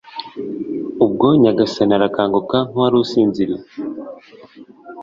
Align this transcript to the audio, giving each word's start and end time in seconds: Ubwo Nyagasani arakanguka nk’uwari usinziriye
Ubwo 1.05 1.25
Nyagasani 1.41 1.93
arakanguka 1.97 2.57
nk’uwari 2.67 2.95
usinziriye 3.03 3.65